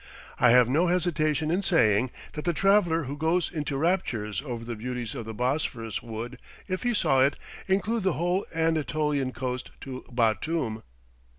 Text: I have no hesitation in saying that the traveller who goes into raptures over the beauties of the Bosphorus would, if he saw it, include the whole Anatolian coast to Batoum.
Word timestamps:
I 0.39 0.49
have 0.49 0.67
no 0.67 0.87
hesitation 0.87 1.51
in 1.51 1.61
saying 1.61 2.09
that 2.33 2.43
the 2.43 2.53
traveller 2.53 3.03
who 3.03 3.15
goes 3.15 3.51
into 3.53 3.77
raptures 3.77 4.41
over 4.41 4.65
the 4.65 4.75
beauties 4.75 5.13
of 5.13 5.25
the 5.25 5.33
Bosphorus 5.35 6.01
would, 6.01 6.39
if 6.67 6.81
he 6.81 6.95
saw 6.95 7.19
it, 7.21 7.35
include 7.67 8.01
the 8.01 8.13
whole 8.13 8.43
Anatolian 8.51 9.31
coast 9.31 9.69
to 9.81 10.03
Batoum. 10.11 10.81